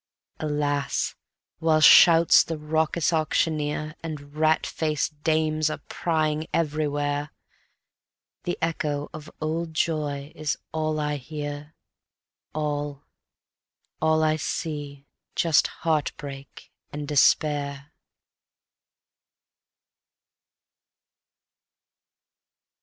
[0.39, 1.13] Alas!
[1.59, 7.29] while shouts the raucous auctioneer, And rat faced dames are prying everywhere,
[8.45, 11.75] The echo of old joy is all I hear,
[12.55, 13.03] All,
[14.01, 17.91] all I see just heartbreak and despair.